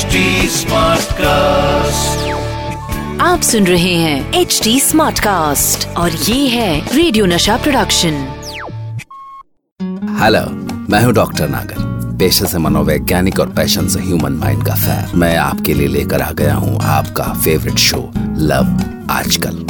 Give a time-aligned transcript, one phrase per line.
[0.00, 0.20] HD
[1.14, 2.28] cast
[3.22, 8.14] आप सुन रहे हैं एच डी स्मार्ट कास्ट और ये है रेडियो नशा प्रोडक्शन
[10.20, 10.40] हेलो
[10.92, 15.36] मैं हूँ डॉक्टर नागर पेशे से मनोवैज्ञानिक और पैशन से ह्यूमन माइंड का फ़ैन मैं
[15.36, 18.00] आपके लिए लेकर आ गया हूँ आपका favourite show
[18.52, 18.72] love
[19.10, 19.64] Aajkal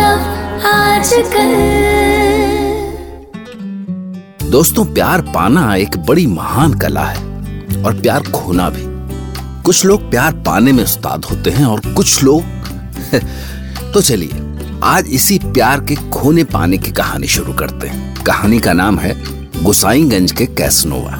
[0.00, 1.56] love Aajkal
[4.50, 7.27] दोस्तों प्यार पाना एक बड़ी महान कला है।
[7.84, 8.82] और प्यार खोना भी।
[9.62, 12.42] कुछ लोग प्यार पाने में उस्ताद होते हैं और कुछ लोग
[13.94, 14.30] तो चलिए,
[14.82, 19.38] आज इसी प्यार के खोने पाने की कहानी शुरू करते हैं। कहानी का नाम है
[19.62, 21.18] गुसाईगंज के कैसनोवा।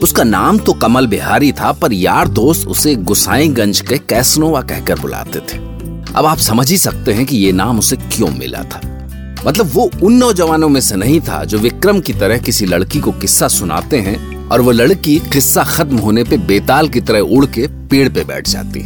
[0.00, 5.38] उसका नाम तो कमल बिहारी था, पर यार दोस्त उसे गुसाईगंज के कैसनोवा कहकर बुलाते
[5.38, 5.58] थे।
[6.14, 8.87] अब आप समझ ही सकते हैं कि ये नाम उसे क्यों मिला था।
[9.46, 13.12] मतलब वो उन नौजवानों में से नहीं था जो विक्रम की तरह किसी लड़की को
[13.12, 17.66] किस्सा सुनाते हैं और वो लड़की किस्सा खत्म होने पे बेताल की तरह उड़ के
[17.66, 18.80] पेड़ पे बैठ जाती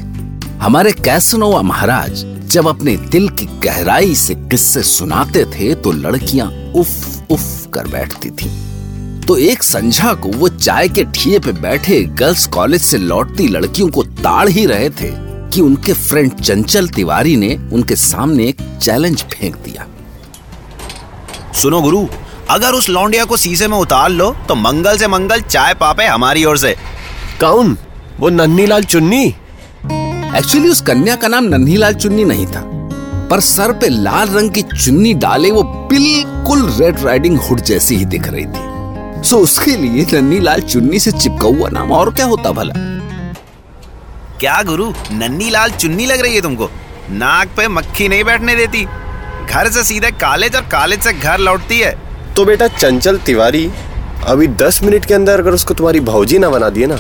[0.59, 7.31] हमारे कैसनोवा महाराज जब अपने दिल की गहराई से किस्से सुनाते थे तो लड़कियाँ उफ
[7.31, 8.51] उफ कर बैठती थी।
[9.27, 13.89] तो एक संझा को वो चाय के ठिए पे बैठे गर्ल्स कॉलेज से लौटती लड़कियों
[13.89, 15.11] को ताड़ ही रहे थे
[15.51, 19.87] कि उनके फ्रेंड चंचल तिवारी ने उनके सामने एक चैलेंज फेंक दिया।
[21.53, 22.07] सुनो गुरु
[22.51, 26.45] अगर उस लौंडिया को शीशे में उतार लो तो मंगल से मंगल चाय पापे हमारी
[26.45, 26.77] ओर से।
[27.41, 27.77] कौन?
[28.21, 29.25] वो नन्ही लाल चुन्नी?
[30.37, 32.63] एक्चुअली उस कन्या का नाम नन्हीलाल चुन्नी नहीं था।
[33.31, 38.05] पर सर पे लाल रंग की चुन्नी डाले वो बिल्कुल रेड राइडिंग हुड जैसी ही
[38.05, 42.27] दिख रही थी। सो उसके लिए नन्ही लाल चुन्नी से चिपका हुआ नाम और क्या
[42.27, 42.75] होता भला?
[44.41, 46.71] क्या गुरु नन्नी लाल चुन्नी लग रही है तुमको?
[47.11, 48.87] नाक पे मक्खी नहीं बैठने देती।
[49.53, 51.91] घर से सीधे कॉलेज और कॉलेज से घर लौटती है।
[52.35, 53.71] तो बेटा चंचल तिवारी
[54.27, 56.97] अभी दस मिनट के अंदर अगर उसको तुम्हारी भौजी ना बना दिए ना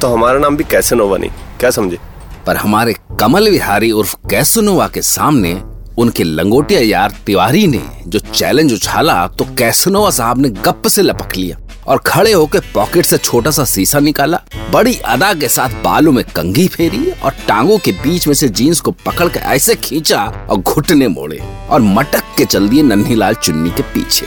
[0.00, 1.30] तो हमारा नाम भी कैसे नोवा नहीं?
[1.60, 1.98] क्या समझे?
[2.46, 5.54] पर हमारे कमल विहारी उर्फ़ कैसनोवा के सामने
[5.98, 11.36] उनके लंगोटिया यार तिवारी ने जो चैलेंज उछाला तो कैसनोवा साहब ने गप से लपक
[11.36, 11.56] लिया।
[11.86, 14.40] और खड़े होकर पॉकेट से छोटा सा शीशा निकाला।
[14.72, 18.80] बड़ी अदा के साथ बालों में कंघी फेरी और टांगों के बीच में से जीन्स
[18.80, 21.40] को पकड़ के ऐसे खींचा और घुटने मोड़े
[21.70, 24.26] और मटक के चल दिए नन्हीलाल चुन्नी के पीछे।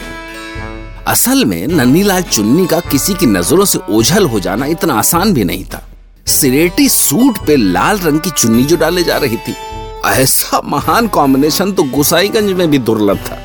[1.08, 5.44] असल में नन्हीलाल चुन्नी का किसी की नज़रों से ओझल हो जाना इतना आसान भी
[5.44, 5.84] नहीं था।
[6.28, 9.56] सिरेटी सूट पे लाल रंग की चुन्नी जो डाले जा रही थी।
[10.06, 13.40] ऐसा महान कॉम्बिनेशन तो गुसाईगंज में भी दुर्लभ था।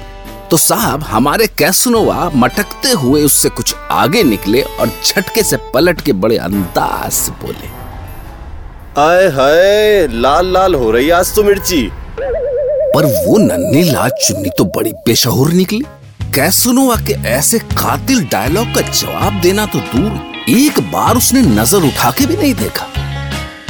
[0.53, 6.13] तो साहब हमारे कैसनोवा मटकते हुए उससे कुछ आगे निकले और झटके से पलट के
[6.25, 7.69] बड़े अंदाज से बोले
[9.03, 11.81] आए हाय लाल लाल हो रही आज तो मिर्ची।
[12.19, 15.81] पर वो नन्ही लाल चुन्नी तो बड़ी बेशहुर निकली।
[16.35, 22.11] कैसनोवा के ऐसे कातिल डायलॉग का जवाब देना तो दूर एक बार उसने नज़र उठा
[22.11, 22.87] के भी नहीं देखा।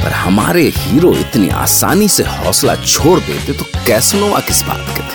[0.03, 5.12] पर हमारे हीरो इतनी आसानी से हौसला छोड़ देते तो कैसनोवा किस बात के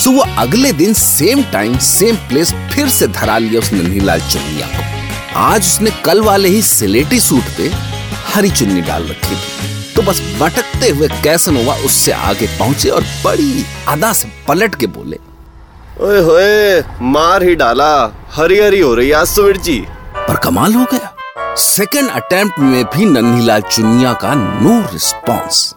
[0.00, 4.66] सो वो अगले दिन सेम टाइम सेम प्लेस फिर से धरा लिया उस नन्हीलाल चुन्निया
[4.66, 7.68] को। आज उसने कल वाले ही सिलेटी सूट पे
[8.34, 13.64] हरी चुन्नी डाल रखी थी। तो बस भटकते हुए कैसनोवा उससे आगे पहुँचे और बड़ी
[13.88, 15.18] अदा से पलट के बोले
[16.00, 17.92] ओए होए मार ही डाला
[18.32, 19.78] हरी हरी हो रही आज तो मिर्ची
[20.18, 25.74] पर कमाल हो गया। सेकेंड अटेम्प्ट में भी नन्हीलाल चुनिया का नो रिस्पॉन्स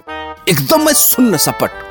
[0.49, 1.83] एकदम मैं सुन्न सपट।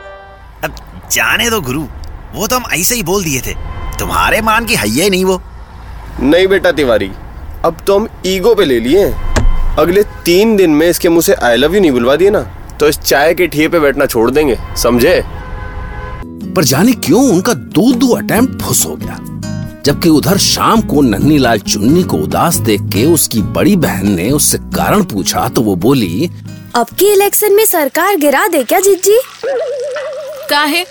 [0.64, 0.74] अब
[1.12, 1.86] जाने दो गुरु।
[2.34, 3.54] वो तो हम ऐसे ही बोल दिए थे।
[3.98, 5.40] तुम्हारे मान की हैये नहीं वो।
[6.20, 7.10] नहीं बेटा तिवारी
[7.64, 9.04] अब तो हम ईगो पे ले लिए
[9.78, 12.40] अगले तीन दिन में इसके मुँह से आई लव यू नहीं बुलवा दिए ना
[12.80, 15.22] तो इस चाय के ठिए पे बैठना छोड़ देंगे समझे?
[16.56, 19.18] पर जाने क्यों उनका दो दो अटेम्प्ट फुस हो गया?
[19.84, 24.58] जबकि उधर शाम को नन्हीलाल चुन्नी को उदास देख के उसकी बड़ी बहन ने उससे
[24.58, 26.30] कारण पूछा तो वो बोली
[26.74, 29.18] अब की इलेक्शन में सरकार गिरा दे क्या जीजी
[30.50, 30.84] काहे?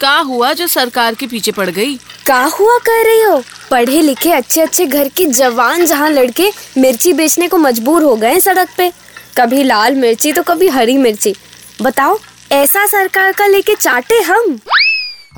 [0.00, 1.96] का हुआ जो सरकार के पीछे पड़ गई?
[2.26, 3.42] का हुआ कह रही हो?
[3.70, 8.40] पढ़े लिखे अच्छे अच्छे घर के जवान जहाँ लड़के मिर्ची बेचने को मजबूर हो गए
[8.40, 8.92] सड़क पे।
[9.36, 11.34] कभी लाल मिर्ची तो कभी हरी मिर्ची।
[11.82, 12.18] बताओ,
[12.52, 14.58] ऐसा सरकार का लेके चाटे हम?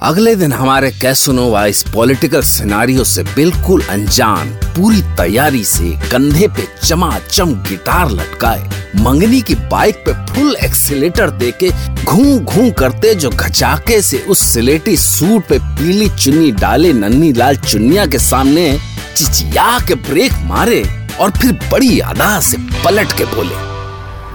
[0.06, 6.66] अगले दिन हमारे कैसुनोवा इस पॉलिटिकल सिनारियो से बिल्कुल अनजान, पूरी तैयारी से कंधे पे
[6.84, 8.68] चमाचम गिटार लटकाए,
[9.04, 11.70] मंगनी की बाइक पे फुल एक्सीलेटर देके
[12.04, 17.56] घूं घूं करते जो घचाके से उस सिलेटी सूट पे पीली चुन्नी डाले नन्ही लाल
[17.66, 18.70] चुनिया के सामने
[19.16, 20.82] चिचिया के ब्रेक मारे
[21.20, 23.66] और फिर बड़ी अदा से पलट के बोले,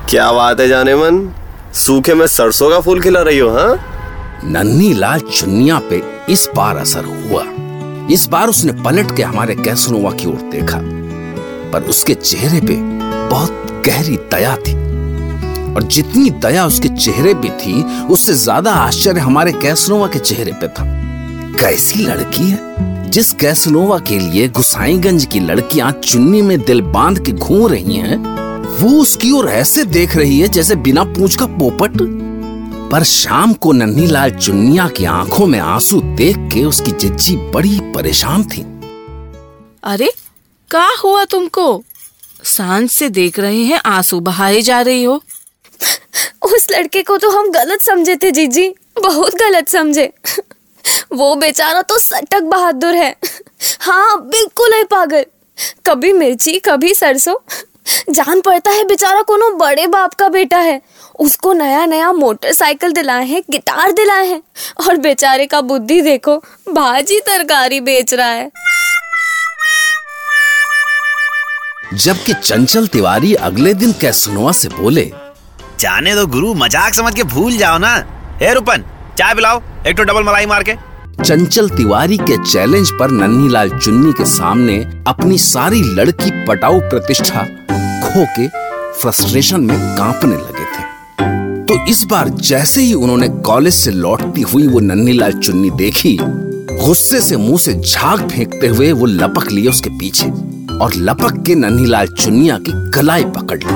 [0.10, 1.27] क्या बात है जाने मन
[1.86, 3.93] सूखे में सरसों का फूल खिला रही हो हाँ?
[4.45, 7.44] नन्ही लाल चुन्निया पे इस बार असर हुआ।
[8.13, 10.80] इस बार उसने पलट के हमारे कैसनोवा की ओर देखा,
[11.72, 12.75] पर उसके चेहरे पे
[13.30, 14.74] बहुत गहरी दया थी।
[15.74, 20.68] और जितनी दया उसके चेहरे पे थी, उससे ज़्यादा आश्चर्य हमारे कैसनोवा के चेहरे पे
[20.68, 20.86] था।
[21.60, 27.31] कैसी लड़की है, जिस कैसनोवा के लिए गुसाईगंज की लड़कियाँ चुन्नी में दिल बाँध के
[27.31, 28.18] घूम रही हैं,
[28.80, 32.01] वो उसकी ओर ऐसे देख रही है जैसे बिना पूछ का पोपट।
[32.94, 37.80] पर शाम को नन्ही लाल चुन्निया की आँखों में आँसू देख के उसकी जिज्जी बड़ी
[37.81, 38.62] परेशान थी।
[39.84, 40.12] अरे
[40.72, 41.84] का हुआ तुमको?
[42.44, 45.24] साँझ से देख रहे हैं आँसू बहाए जा रही हो।
[46.44, 48.69] उस लड़के को तो हम गलत समझे थे जीजी।
[49.01, 50.13] बहुत गलत समझे।
[51.13, 53.16] वो बेचारा तो सटक बहादुर है।
[53.80, 55.25] हाँ बिल्कुल है पागल।
[55.86, 57.36] कभी मिर्ची कभी सरसों।
[58.10, 60.82] जान पड़ता है बेचारा कोनो बड़े बाप का बेटा है।
[61.20, 64.42] उसको नया नया मोटरसाइकिल दिलाए हैं गिटार दिलाए हैं।
[64.80, 66.38] और बेचारे का बुद्धि देखो
[66.70, 68.52] भाजी तरकारी बेच रहा है।
[71.96, 75.12] जबकि चंचल तिवारी अगले दिन कैसनोवा से बोले
[75.80, 77.94] जाने दो गुरु मज़ाक समझ के भूल जाओ ना।
[78.42, 78.84] हे रूपन
[79.18, 80.76] चाय पिलाओ एक तो डबल मलाई मार के।
[81.24, 84.78] चंचल तिवारी के चैलेंज पर नन्हीलाल चुन्नी के सामने
[85.08, 87.46] अपनी सारी लड़की पटाऊ प्रतिष्ठा
[88.13, 88.48] खो के
[89.01, 94.68] फ्रस्ट्रेशन में कांपने लगे थे। तो इस बार जैसे ही उन्होंने कॉलेज से लौटती हुई
[94.68, 99.89] वो नन्हीलाल चुन्नी देखी, गुस्से से मुँह से झाग फेंकते हुए वो लपक लिए उसके
[99.89, 100.30] पीछे
[100.75, 103.75] और लपक के नन्हीलाल चुनिया की कलाई पकड़ ली।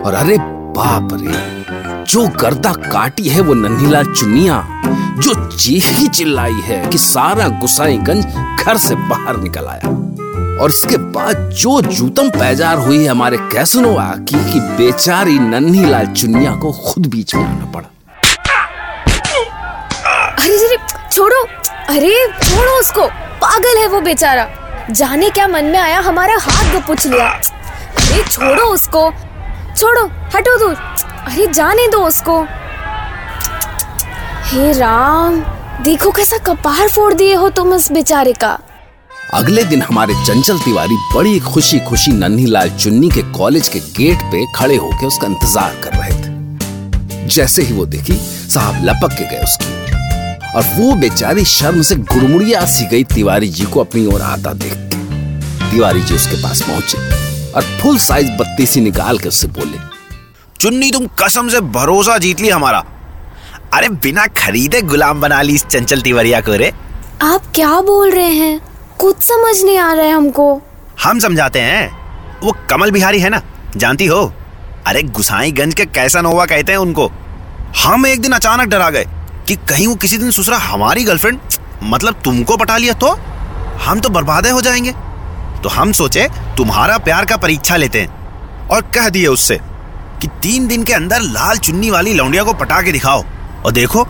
[0.00, 4.64] और अरे बाप रे, जो गर्दा काटी है वो नन्हीलाल चुनिया
[5.18, 8.26] जो चीखी चिल्लाई है कि सारा गुसाईगंज
[8.58, 9.87] घर से बाहर निकल आया।
[10.60, 16.06] और इसके बाद जो जूतम पैजार हुई है हमारे कैसनोवा की कि बेचारी नन्ही लाल
[16.06, 17.88] चुनिया को खुद बीच में आना पड़ा।
[20.38, 20.76] अरे अरे
[21.12, 21.44] छोड़ो।
[21.88, 24.48] अरे, छोड़ो उसको। पागल है वो बेचारा।
[24.90, 29.12] जाने क्या मन में आया, हमारा हाथ गपुच लिया। अरे, छोड़ो उसको।
[29.76, 30.74] छोड़ो, हटो दूर।
[31.26, 32.46] अरे, जाने दो उसको।
[34.44, 35.40] हे राम,
[35.82, 38.58] देखो कैसा कपार फोड़ दिए हो तुम इस बेचारे का।
[39.34, 44.22] अगले दिन हमारे चंचल तिवारी बड़ी खुशी खुशी नन्ही लाल चुन्नी के कॉलेज के गेट
[44.32, 48.14] पे खड़े होकर उसका इंतज़ार कर रहे थे। जैसे ही वो देखी,
[48.48, 49.66] साहब लपक के गए उसकी।
[50.50, 54.72] और वो बेचारी शर्म से गुड़मुड़िया सी गई तिवारी जी को अपनी ओर आता देख
[54.72, 59.78] के। तिवारी जी उसके पास पहुँचे और फुल साइज़ बत्तीसी निकाल के उससे बोले,
[60.60, 62.84] चुन्नी, तुम कसम से भरोसा जीत ली हमारा।
[63.74, 66.72] अरे बिना खरीदे गुलाम बना ली इस चंचल तिवरिया को रे।
[67.22, 68.67] आप क्या बोल रहे हैं?
[69.00, 70.62] कुछ समझ नहीं आ रहा है हमको।
[71.04, 71.98] हम समझाते हैं।
[72.40, 73.42] वो कमल बिहारी है ना?
[73.76, 74.32] जानती हो?
[74.86, 77.10] अरे गुसाईगंज के कैसा नोवा कहते हैं उनको।
[77.84, 79.06] हम एक दिन अचानक डरा गए
[79.48, 81.38] कि कहीं वो किसी दिन सुसरा हमारी गर्लफ्रेंड
[81.82, 83.08] मतलब तुमको पटा लिया तो?
[83.84, 84.92] हम तो बर्बादे हो जाएँगे।
[85.62, 89.60] तो हम सोचे तुम्हारा प्यार का परीक्षा लेते हैं और कह दिए उससे
[90.22, 93.24] कि तीन दिन के अंदर लाल चुन्नी वाली लौंडिया को पटा के दिखाओ।
[93.66, 94.06] और देखो,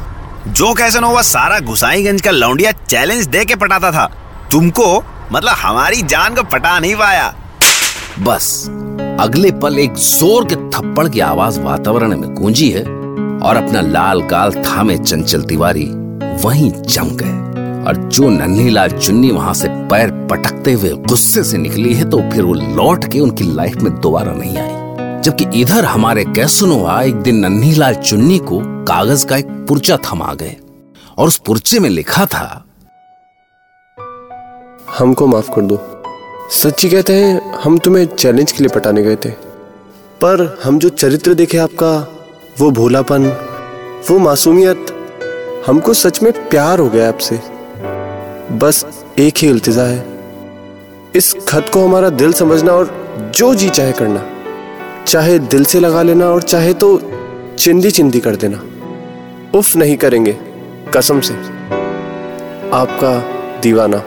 [0.46, 4.11] जो कैसे नोवा सारा गुसाईगंज का लौंडिया चैलेंज दे के पटाता था।
[4.50, 4.84] तुमको
[5.32, 7.34] मतलब हमारी जान को पटा नहीं पाया।
[8.18, 8.66] बस,
[9.20, 14.20] अगले पल एक ज़ोर के थप्पड़ की आवाज़ वातावरण में गूंजी है और अपना लाल
[14.22, 15.84] गाल थामे चंचल तिवारी
[16.44, 17.36] वहीं जम गए।
[17.84, 22.18] और जो नन्ही लाल चुन्नी वहाँ से पैर पटकते हुए गुस्से से निकली है तो
[22.30, 27.14] फिर वो लौट के उनकी लाइफ में दोबारा नहीं आई। जबकि इधर हमारे कैसुनोवा एक
[27.23, 30.56] दिन नन्ही लाल चुन्नी को कागज़ का एक पुर्चा थमा गए।
[31.18, 32.64] और उस पुर्चे में लिखा था
[34.97, 36.02] हमको माफ़ कर दो।
[36.50, 39.30] सच्ची कहते हैं, हम तुम्हें चैलेंज के लिए पटाने गए थे।
[40.21, 42.16] पर हम जो चरित्र देखे आपका,
[42.59, 43.26] वो भोलापन,
[44.11, 44.87] वो मासूमियत,
[45.66, 47.40] हमको सच में प्यार हो गया आपसे।
[48.57, 50.07] बस एक ही इल्तिजा है।
[51.14, 54.26] इस खत को हमारा दिल समझना और जो जी चाहे करना।
[55.07, 57.02] चाहे दिल से लगा लेना और चाहे तो
[57.59, 58.62] चिंदी चिंदी कर देना।
[59.59, 60.38] उफ नहीं करेंगे,
[60.97, 61.35] कसम से।
[62.73, 63.25] आपका
[63.61, 64.02] दीवाना।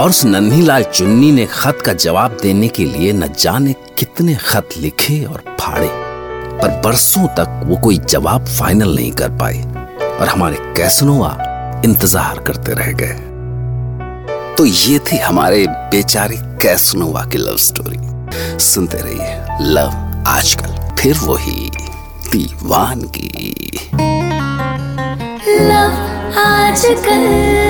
[0.00, 4.34] और उस नन्ही लाल चुन्नी ने खत का जवाब देने के लिए न जाने कितने
[4.44, 5.88] खत लिखे और फाड़े।
[6.60, 9.60] पर बरसों तक वो कोई जवाब फाइनल नहीं कर पाए
[10.20, 11.32] और हमारे कैसनोवा
[11.84, 13.18] इंतज़ार करते रह गए।
[14.56, 17.98] तो ये थी हमारे बेचारे कैसनोवा की लव स्टोरी
[18.60, 21.70] सुनते रहिए लव आजकल, फिर वही
[22.32, 23.70] दीवानगी।
[25.60, 27.69] लव आजकल।